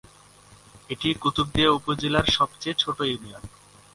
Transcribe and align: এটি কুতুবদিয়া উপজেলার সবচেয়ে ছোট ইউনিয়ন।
এটি 0.89 1.07
কুতুবদিয়া 1.13 1.69
উপজেলার 1.71 2.27
সবচেয়ে 2.27 2.79
ছোট 2.79 2.97
ইউনিয়ন। 3.01 3.43